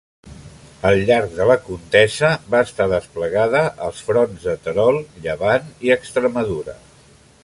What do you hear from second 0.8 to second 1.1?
Al